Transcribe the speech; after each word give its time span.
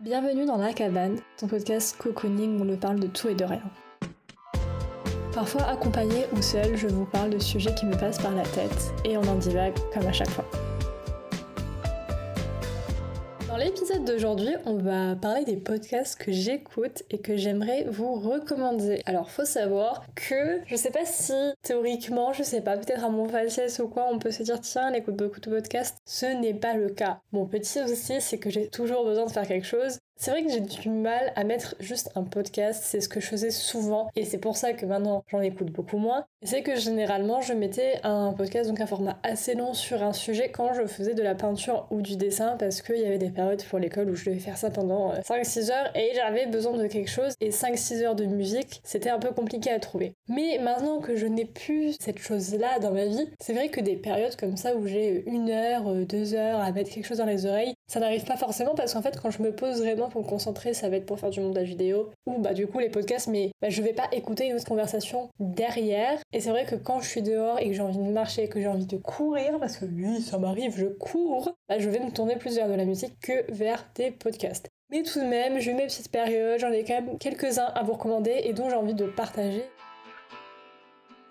Bienvenue 0.00 0.44
dans 0.44 0.56
La 0.56 0.72
Cabane, 0.72 1.20
ton 1.38 1.46
podcast 1.46 1.96
cocooning 1.96 2.58
où 2.58 2.62
on 2.62 2.64
ne 2.64 2.74
parle 2.74 2.98
de 2.98 3.06
tout 3.06 3.28
et 3.28 3.34
de 3.36 3.44
rien. 3.44 3.62
Parfois 5.32 5.62
accompagné 5.62 6.26
ou 6.36 6.42
seul, 6.42 6.76
je 6.76 6.88
vous 6.88 7.04
parle 7.04 7.30
de 7.30 7.38
sujets 7.38 7.74
qui 7.76 7.86
me 7.86 7.96
passent 7.96 8.18
par 8.18 8.34
la 8.34 8.42
tête 8.42 8.92
et 9.04 9.16
on 9.16 9.22
en 9.22 9.36
divague 9.36 9.74
comme 9.92 10.06
à 10.06 10.12
chaque 10.12 10.30
fois. 10.30 10.44
L'épisode 13.74 14.04
d'aujourd'hui, 14.04 14.54
on 14.66 14.76
va 14.76 15.16
parler 15.16 15.44
des 15.44 15.56
podcasts 15.56 16.16
que 16.16 16.30
j'écoute 16.30 17.02
et 17.10 17.18
que 17.18 17.36
j'aimerais 17.36 17.84
vous 17.90 18.14
recommander. 18.14 19.02
Alors, 19.04 19.30
faut 19.30 19.44
savoir 19.44 20.04
que 20.14 20.60
je 20.66 20.76
sais 20.76 20.92
pas 20.92 21.04
si 21.04 21.32
théoriquement, 21.62 22.32
je 22.32 22.44
sais 22.44 22.60
pas, 22.60 22.76
peut-être 22.76 23.02
à 23.02 23.08
mon 23.08 23.26
faciès 23.26 23.80
ou 23.80 23.88
quoi, 23.88 24.06
on 24.12 24.20
peut 24.20 24.30
se 24.30 24.44
dire 24.44 24.60
tiens, 24.60 24.90
elle 24.90 25.00
écoute 25.00 25.16
beaucoup 25.16 25.40
de 25.40 25.50
podcasts. 25.50 25.98
Ce 26.04 26.26
n'est 26.26 26.54
pas 26.54 26.74
le 26.74 26.88
cas. 26.90 27.18
Mon 27.32 27.46
petit 27.46 27.80
aussi, 27.80 28.20
c'est 28.20 28.38
que 28.38 28.48
j'ai 28.48 28.68
toujours 28.68 29.04
besoin 29.04 29.26
de 29.26 29.32
faire 29.32 29.48
quelque 29.48 29.66
chose 29.66 29.98
c'est 30.16 30.30
vrai 30.30 30.42
que 30.44 30.50
j'ai 30.50 30.60
du 30.60 30.88
mal 30.88 31.32
à 31.36 31.44
mettre 31.44 31.74
juste 31.80 32.10
un 32.14 32.22
podcast, 32.22 32.82
c'est 32.86 33.00
ce 33.00 33.08
que 33.08 33.20
je 33.20 33.26
faisais 33.26 33.50
souvent 33.50 34.08
et 34.16 34.24
c'est 34.24 34.38
pour 34.38 34.56
ça 34.56 34.72
que 34.72 34.86
maintenant 34.86 35.24
j'en 35.28 35.40
écoute 35.40 35.70
beaucoup 35.70 35.98
moins. 35.98 36.24
C'est 36.42 36.62
que 36.62 36.76
généralement 36.76 37.40
je 37.40 37.52
mettais 37.52 38.00
un 38.04 38.32
podcast, 38.32 38.68
donc 38.68 38.80
un 38.80 38.86
format 38.86 39.18
assez 39.22 39.54
long 39.54 39.74
sur 39.74 40.02
un 40.02 40.12
sujet 40.12 40.50
quand 40.50 40.72
je 40.72 40.86
faisais 40.86 41.14
de 41.14 41.22
la 41.22 41.34
peinture 41.34 41.86
ou 41.90 42.00
du 42.00 42.16
dessin 42.16 42.56
parce 42.58 42.80
qu'il 42.80 42.98
y 42.98 43.04
avait 43.04 43.18
des 43.18 43.30
périodes 43.30 43.62
pour 43.64 43.78
l'école 43.78 44.10
où 44.10 44.14
je 44.14 44.26
devais 44.26 44.38
faire 44.38 44.56
ça 44.56 44.70
pendant 44.70 45.12
5-6 45.14 45.70
euh, 45.70 45.72
heures 45.72 45.96
et 45.96 46.12
j'avais 46.14 46.46
besoin 46.46 46.76
de 46.76 46.86
quelque 46.86 47.10
chose 47.10 47.34
et 47.40 47.50
5-6 47.50 48.02
heures 48.02 48.14
de 48.14 48.24
musique 48.24 48.80
c'était 48.84 49.10
un 49.10 49.18
peu 49.18 49.30
compliqué 49.32 49.70
à 49.70 49.80
trouver. 49.80 50.14
Mais 50.28 50.58
maintenant 50.58 51.00
que 51.00 51.16
je 51.16 51.26
n'ai 51.26 51.44
plus 51.44 51.96
cette 51.98 52.18
chose-là 52.18 52.78
dans 52.78 52.92
ma 52.92 53.06
vie, 53.06 53.28
c'est 53.40 53.52
vrai 53.52 53.68
que 53.68 53.80
des 53.80 53.96
périodes 53.96 54.36
comme 54.36 54.56
ça 54.56 54.76
où 54.76 54.86
j'ai 54.86 55.24
une 55.26 55.50
heure, 55.50 55.88
euh, 55.88 56.04
deux 56.04 56.34
heures 56.34 56.60
à 56.60 56.70
mettre 56.72 56.90
quelque 56.90 57.06
chose 57.06 57.18
dans 57.18 57.26
les 57.26 57.46
oreilles, 57.46 57.74
ça 57.88 58.00
n'arrive 58.00 58.24
pas 58.24 58.36
forcément 58.36 58.74
parce 58.74 58.94
qu'en 58.94 59.02
fait 59.02 59.18
quand 59.20 59.30
je 59.30 59.42
me 59.42 59.54
pose 59.54 59.80
vraiment 59.80 60.03
pour 60.08 60.22
me 60.22 60.26
concentrer, 60.26 60.74
ça 60.74 60.88
va 60.88 60.96
être 60.96 61.06
pour 61.06 61.18
faire 61.18 61.30
du 61.30 61.40
montage 61.40 61.68
vidéo 61.68 62.10
ou 62.26 62.38
bah 62.38 62.54
du 62.54 62.66
coup 62.66 62.78
les 62.78 62.88
podcasts, 62.88 63.28
mais 63.28 63.50
bah, 63.60 63.70
je 63.70 63.82
vais 63.82 63.92
pas 63.92 64.08
écouter 64.12 64.46
une 64.46 64.54
autre 64.54 64.66
conversation 64.66 65.28
derrière. 65.38 66.18
Et 66.32 66.40
c'est 66.40 66.50
vrai 66.50 66.64
que 66.64 66.74
quand 66.74 67.00
je 67.00 67.08
suis 67.08 67.22
dehors 67.22 67.58
et 67.58 67.68
que 67.68 67.72
j'ai 67.72 67.82
envie 67.82 67.98
de 67.98 68.12
marcher, 68.12 68.48
que 68.48 68.60
j'ai 68.60 68.68
envie 68.68 68.86
de 68.86 68.96
courir, 68.96 69.58
parce 69.58 69.76
que 69.76 69.84
oui, 69.84 70.20
ça 70.20 70.38
m'arrive, 70.38 70.76
je 70.76 70.86
cours, 70.86 71.52
bah, 71.68 71.78
je 71.78 71.88
vais 71.88 72.00
me 72.00 72.10
tourner 72.10 72.36
plus 72.36 72.56
vers 72.56 72.68
de 72.68 72.74
la 72.74 72.84
musique 72.84 73.18
que 73.20 73.50
vers 73.52 73.86
des 73.94 74.10
podcasts. 74.10 74.68
Mais 74.90 75.02
tout 75.02 75.18
de 75.18 75.24
même, 75.24 75.58
j'ai 75.58 75.72
eu 75.72 75.74
mes 75.74 75.86
petites 75.86 76.10
périodes, 76.10 76.60
j'en 76.60 76.70
ai 76.70 76.84
quand 76.84 76.94
même 76.94 77.18
quelques-uns 77.18 77.72
à 77.74 77.82
vous 77.82 77.94
recommander 77.94 78.42
et 78.44 78.52
dont 78.52 78.68
j'ai 78.68 78.76
envie 78.76 78.94
de 78.94 79.06
partager. 79.06 79.64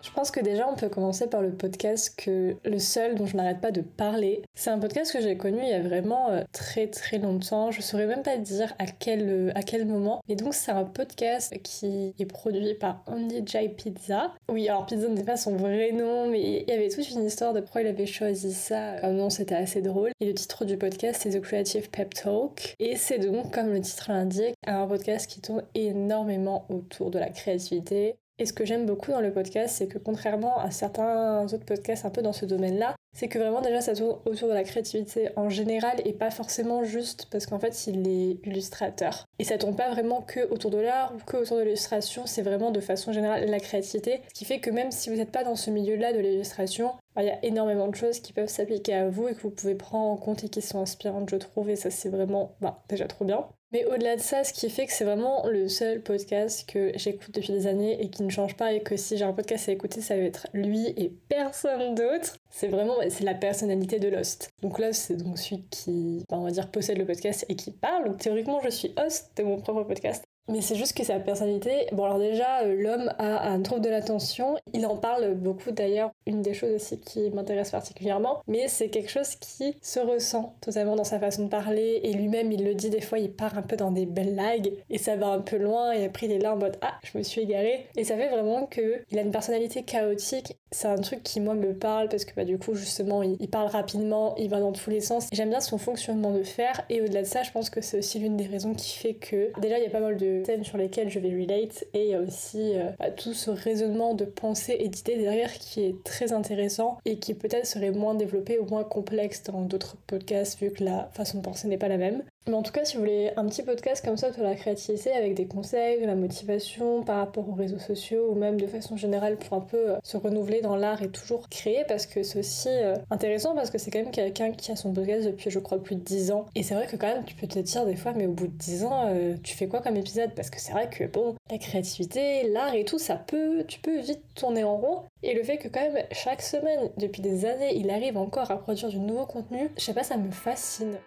Je 0.04 0.12
pense 0.12 0.32
que 0.32 0.42
déjà 0.42 0.68
on 0.70 0.76
peut 0.76 0.90
commencer 0.90 1.28
par 1.28 1.42
le 1.42 1.54
podcast 1.54 2.14
que 2.18 2.58
le 2.66 2.80
seul 2.80 3.16
dont 3.16 3.26
je 3.26 3.38
n'arrête 3.38 3.62
pas 3.62 3.72
de 3.72 3.80
parler. 3.80 4.42
C'est 4.54 4.70
un 4.70 4.78
podcast 4.78 5.14
que 5.14 5.22
j'ai 5.22 5.38
connu 5.38 5.60
il 5.64 5.70
y 5.70 5.74
a 5.74 5.82
vraiment 5.82 6.30
euh, 6.30 6.44
très 6.52 6.88
très 6.88 7.20
longtemps. 7.20 7.72
Je 7.72 7.82
saurais 7.82 8.06
même 8.06 8.22
pas 8.22 8.36
dire 8.36 8.74
à 8.80 8.86
quel, 8.86 9.30
euh, 9.30 9.52
à 9.56 9.64
quel 9.64 9.86
moment. 9.88 10.22
Et 10.28 10.36
donc 10.36 10.54
c'est 10.54 10.72
un 10.72 10.84
podcast 10.84 11.56
qui 11.64 12.14
est 12.20 12.26
produit 12.26 12.74
par 12.74 13.02
Andy 13.08 13.44
J 13.46 13.70
Pizza. 13.70 14.34
Oui, 14.50 14.68
alors 14.68 14.86
Pizza 14.86 15.08
n'est 15.08 15.24
pas 15.24 15.38
son 15.38 15.56
vrai 15.56 15.94
nom, 15.94 16.30
mais 16.30 16.64
il 16.68 16.70
y 16.70 16.74
avait 16.74 16.90
toute 16.90 17.10
une 17.10 17.24
histoire 17.24 17.54
de 17.54 17.62
pourquoi 17.62 17.82
il 17.82 17.88
avait 17.88 18.06
choisi 18.06 18.54
ça. 18.54 18.98
Comme 19.00 19.16
nom, 19.16 19.30
c'était 19.30 19.56
assez 19.56 19.82
drôle. 19.82 20.12
Et 20.20 20.26
le 20.26 20.34
titre 20.34 20.66
du 20.66 20.78
podcast 20.78 21.22
c'est 21.24 21.40
The 21.40 21.42
Creative 21.42 21.90
Pep 21.90 22.14
Talk. 22.14 22.76
Et 22.78 22.98
c'est 22.98 23.20
donc, 23.20 23.54
comme 23.54 23.72
le 23.72 23.80
titre 23.80 24.12
l'indique, 24.12 24.56
un 24.68 24.86
podcast 24.86 25.30
qui 25.30 25.40
tourne 25.40 25.64
énormément 25.76 26.66
autour 26.70 27.10
de 27.10 27.20
la 27.20 27.30
créativité, 27.30 28.18
et 28.40 28.46
ce 28.46 28.54
que 28.54 28.66
j'aime 28.66 28.86
beaucoup 28.86 29.12
dans 29.12 29.22
le 29.22 29.32
podcast, 29.32 29.76
c'est 29.78 29.88
que 29.88 29.98
contrairement 29.98 30.58
à 30.60 30.72
certains 30.72 31.44
autres 31.46 31.66
podcasts 31.66 32.06
un 32.06 32.10
peu 32.10 32.22
dans 32.22 32.34
ce 32.34 32.46
domaine-là, 32.46 32.96
c'est 33.16 33.28
que 33.28 33.38
vraiment 33.38 33.62
déjà 33.62 33.80
ça 33.80 33.96
tourne 33.96 34.18
autour 34.26 34.50
de 34.50 34.54
la 34.54 34.64
créativité 34.64 35.30
en 35.36 35.50
général 35.50 36.02
et 36.04 36.14
pas 36.14 36.32
forcément 36.32 36.84
juste 36.84 37.28
parce 37.30 37.46
qu'en 37.46 37.60
fait 37.60 37.86
il 37.86 38.08
est 38.08 38.48
illustrateur. 38.48 39.26
Et 39.38 39.44
ça 39.44 39.58
tourne 39.58 39.76
pas 39.76 39.92
vraiment 39.92 40.22
que 40.22 40.50
autour 40.52 40.72
de 40.72 40.80
l'art 40.80 41.14
ou 41.16 41.24
que 41.24 41.38
autour 41.38 41.58
de 41.58 41.62
l'illustration, 41.62 42.26
c'est 42.26 42.42
vraiment 42.42 42.72
de 42.72 42.80
façon 42.80 43.14
générale 43.14 43.46
la 43.46 43.60
créativité. 43.60 44.22
Ce 44.30 44.34
qui 44.34 44.46
fait 44.46 44.60
que 44.60 44.72
même 44.72 44.92
si 44.92 45.10
vous 45.10 45.16
n'êtes 45.16 45.32
pas 45.32 45.44
dans 45.44 45.56
ce 45.56 45.70
milieu-là 45.70 46.12
de 46.12 46.20
l'illustration, 46.20 46.94
bah, 47.16 47.22
il 47.22 47.28
y 47.28 47.32
a 47.32 47.46
énormément 47.46 47.88
de 47.88 47.96
choses 47.96 48.20
qui 48.20 48.34
peuvent 48.34 48.50
s'appliquer 48.50 48.96
à 48.96 49.10
vous 49.10 49.28
et 49.28 49.36
que 49.36 49.42
vous 49.42 49.52
pouvez 49.52 49.76
prendre 49.76 50.12
en 50.12 50.18
compte 50.18 50.44
et 50.44 50.50
qui 50.50 50.62
sont 50.64 50.80
inspirantes, 50.80 51.30
je 51.30 51.36
trouve, 51.36 51.70
et 51.70 51.76
ça 51.76 51.92
c'est 51.92 52.10
vraiment 52.10 52.56
bah, 52.62 52.84
déjà 52.90 53.06
trop 53.06 53.26
bien. 53.26 53.46
Mais 53.74 53.86
au-delà 53.86 54.16
de 54.16 54.22
ça, 54.22 54.44
ce 54.44 54.54
qui 54.54 54.70
fait 54.70 54.86
que 54.86 54.94
c'est 54.94 55.04
vraiment 55.04 55.48
le 55.48 55.68
seul 55.68 56.00
podcast 56.00 56.70
que 56.72 56.92
j'écoute 56.94 57.34
depuis 57.34 57.54
des 57.54 57.66
années 57.66 58.00
et 58.04 58.10
qui 58.12 58.22
ne 58.22 58.30
change 58.30 58.56
pas 58.56 58.72
et 58.72 58.84
que 58.84 58.96
si 58.96 59.18
j'ai 59.18 59.26
un 59.26 59.34
podcast 59.34 59.68
à 59.68 59.72
écouter, 59.72 60.00
ça 60.00 60.16
va 60.16 60.22
être 60.22 60.48
lui 60.54 60.90
et 60.96 61.12
personne 61.28 61.96
d'autre. 61.96 62.38
C'est 62.52 62.68
vraiment 62.68 62.98
c'est 63.10 63.24
la 63.24 63.34
personnalité 63.34 63.98
de 63.98 64.10
Lost. 64.10 64.52
Donc 64.62 64.78
Lost, 64.78 65.06
c'est 65.08 65.18
donc 65.18 65.40
celui 65.40 65.64
qui, 65.72 66.24
bah, 66.30 66.38
on 66.38 66.44
va 66.44 66.52
dire, 66.52 66.70
possède 66.70 67.00
le 67.00 67.06
podcast 67.06 67.48
et 67.50 67.56
qui 67.56 67.72
parle. 67.72 68.06
Donc 68.06 68.20
théoriquement, 68.20 68.62
je 68.64 68.70
suis 68.70 68.94
host 68.96 69.32
de 69.38 69.44
mon 69.44 69.58
propre 69.58 69.84
podcast. 69.84 70.24
Mais 70.50 70.62
c'est 70.62 70.76
juste 70.76 70.98
que 70.98 71.04
sa 71.06 71.20
personnalité, 71.20 71.88
bon 71.94 72.04
alors 72.04 72.20
déjà 72.20 72.64
euh, 72.64 72.76
l'homme 72.76 73.14
a 73.18 73.50
un 73.50 73.62
trouble 73.62 73.82
de 73.82 73.90
l'attention, 73.90 74.58
il 74.74 74.86
en 74.86 74.98
parle 74.98 75.36
beaucoup 75.36 75.72
d'ailleurs, 75.72 76.12
une 76.28 76.42
des 76.42 76.54
choses 76.54 76.74
aussi 76.76 77.00
qui 77.00 77.30
m'intéresse 77.32 77.72
particulièrement, 77.72 78.42
mais 78.48 78.68
c'est 78.68 78.90
quelque 78.90 79.10
chose 79.10 79.36
qui 79.36 79.78
se 79.82 80.00
ressent 80.00 80.56
totalement 80.60 80.98
dans 80.98 81.06
sa 81.06 81.18
façon 81.20 81.46
de 81.46 81.50
parler. 81.50 82.02
Et 82.04 82.14
lui-même 82.14 82.52
il 82.52 82.66
le 82.66 82.76
dit 82.76 82.90
des 82.90 83.00
fois, 83.00 83.20
il 83.20 83.32
part 83.32 83.58
un 83.58 83.62
peu 83.62 83.78
dans 83.78 83.92
des 83.92 84.06
blagues. 84.06 84.74
Et 84.90 84.98
ça 84.98 85.16
va 85.16 85.28
un 85.28 85.40
peu 85.40 85.58
loin. 85.58 85.94
Et 85.94 86.06
après 86.06 86.26
il 86.28 86.34
est 86.34 86.40
là 86.40 86.54
en 86.54 86.58
mode 86.58 86.78
ah 86.82 86.94
je 87.04 87.18
me 87.18 87.24
suis 87.24 87.42
égaré 87.42 87.88
et 87.96 88.04
ça 88.04 88.18
fait 88.18 88.30
vraiment 88.30 88.66
que 88.66 89.02
il 89.12 89.20
a 89.20 89.22
une 89.22 89.32
personnalité 89.32 89.84
chaotique, 89.84 90.58
c'est 90.72 90.88
un 90.88 90.98
truc 90.98 91.24
qui 91.24 91.40
moi 91.40 91.54
me 91.54 91.74
parle 91.74 92.10
parce 92.10 92.26
que 92.26 92.34
bah 92.36 92.46
du 92.46 92.58
coup 92.58 92.76
justement 92.76 93.24
il, 93.24 93.38
il 93.40 93.50
parle 93.50 93.68
rapidement, 93.68 94.36
il 94.38 94.50
va 94.50 94.60
dans 94.60 94.72
tous 94.72 94.90
les 94.90 95.02
sens, 95.02 95.28
j'aime 95.32 95.50
bien 95.50 95.62
son 95.62 95.78
fonctionnement 95.78 96.32
de 96.32 96.44
faire. 96.44 96.86
Et 96.90 97.02
au-delà 97.02 97.22
de 97.22 97.28
ça 97.28 97.44
je 97.44 97.52
pense 97.52 97.70
que 97.70 97.82
c'est 97.82 98.00
aussi 98.00 98.20
l'une 98.20 98.36
des 98.36 98.46
raisons 98.46 98.74
qui 98.74 98.98
fait 98.98 99.14
que 99.14 99.52
déjà 99.60 99.78
il 99.78 99.84
y 99.84 99.88
a 99.88 99.90
pas 99.90 100.00
mal 100.00 100.18
de 100.18 100.33
thèmes 100.42 100.64
sur 100.64 100.78
lesquels 100.78 101.10
je 101.10 101.20
vais 101.20 101.30
relate 101.30 101.86
et 101.94 102.18
aussi 102.18 102.76
euh, 102.76 102.90
bah, 103.00 103.12
tout 103.12 103.34
ce 103.34 103.52
raisonnement 103.52 104.14
de 104.14 104.26
pensée 104.26 104.78
et 104.80 104.90
d'idées 104.90 105.18
derrière 105.18 105.54
qui 105.54 105.82
est 105.84 106.04
très 106.04 106.34
intéressant 106.34 106.98
et 107.06 107.20
qui 107.20 107.34
peut-être 107.34 107.68
serait 107.68 107.92
moins 107.92 108.16
développé 108.16 108.60
ou 108.60 108.66
moins 108.66 108.84
complexe 108.84 109.44
dans 109.44 109.62
d'autres 109.62 109.98
podcasts 110.08 110.60
vu 110.60 110.72
que 110.72 110.84
la 110.84 111.10
façon 111.14 111.40
de 111.40 111.44
penser 111.44 111.68
n'est 111.68 111.78
pas 111.78 111.88
la 111.88 111.98
même. 111.98 112.24
Mais 112.48 112.54
en 112.54 112.62
tout 112.62 112.72
cas, 112.72 112.84
si 112.86 112.96
vous 112.96 113.02
voulez 113.02 113.32
un 113.38 113.46
petit 113.46 113.64
podcast 113.64 114.04
comme 114.04 114.18
ça 114.18 114.34
sur 114.34 114.44
la 114.44 114.56
créativité 114.56 115.12
avec 115.12 115.34
des 115.34 115.46
conseils, 115.46 116.02
de 116.02 116.06
la 116.06 116.16
motivation 116.16 117.04
par 117.04 117.18
rapport 117.18 117.48
aux 117.50 117.54
réseaux 117.54 117.80
sociaux 117.80 118.28
ou 118.30 118.36
même 118.36 118.60
de 118.60 118.68
façon 118.68 118.98
générale 118.98 119.38
pour 119.38 119.58
un 119.58 119.62
peu 119.62 119.92
euh, 119.92 119.98
se 120.04 120.18
renouveler 120.18 120.62
dans 120.62 120.76
l'art 120.76 121.02
et 121.02 121.10
toujours 121.10 121.50
créer 121.50 121.86
parce 121.88 122.06
que 122.06 122.24
c'est 122.24 122.40
aussi 122.40 122.70
euh, 122.70 122.96
intéressant 123.10 123.56
parce 123.56 123.70
que 123.70 123.78
c'est 123.78 123.92
quand 123.92 124.00
même 124.00 124.12
quelqu'un 124.12 124.52
qui 124.52 124.72
a 124.72 124.76
son 124.76 124.94
podcast 124.94 125.26
depuis 125.26 125.50
je 125.50 125.60
crois 125.60 125.82
plus 125.82 125.96
de 125.96 126.02
10 126.02 126.32
ans. 126.32 126.46
Et 126.56 126.64
c'est 126.64 126.76
vrai 126.76 126.88
que 126.88 126.96
quand 126.96 127.08
même 127.08 127.24
tu 127.26 127.36
peux 127.36 127.48
te 127.48 127.60
dire 127.60 127.86
des 127.86 127.96
fois 127.96 128.14
mais 128.16 128.26
au 128.26 128.34
bout 128.34 128.48
de 128.48 128.58
10 128.58 128.86
ans 128.86 129.10
tu 129.44 129.56
fais 129.56 129.68
quoi 129.68 129.82
comme 129.82 129.96
épisode? 129.96 130.32
Parce 130.36 130.50
que 130.50 130.60
c'est 130.60 130.72
vrai 130.72 130.90
que 130.90 131.06
bon, 131.06 131.36
la 131.50 131.58
créativité, 131.58 132.48
l'art 132.50 132.74
et 132.74 132.86
tout, 132.86 133.00
ça 133.00 133.16
peut, 133.16 133.64
tu 133.68 133.80
peux 133.80 134.00
vite 134.00 134.22
tourner 134.36 134.64
en 134.64 134.78
rond. 134.78 135.04
Et 135.22 135.34
le 135.34 135.44
fait 135.44 135.58
que 135.58 135.68
quand 135.68 135.82
même 135.82 136.04
chaque 136.12 136.42
semaine, 136.42 136.90
depuis 136.98 137.22
des 137.22 137.46
années, 137.46 137.76
il 137.76 137.90
arrive 137.90 138.18
encore 138.18 138.52
à 138.52 138.58
produire 138.58 138.90
du 138.90 139.00
nouveau 139.00 139.26
contenu, 139.26 139.70
je 139.78 139.84
sais 139.84 139.94
pas, 139.94 140.04
ça 140.04 140.18
me 140.18 140.32
fascine. 140.32 140.98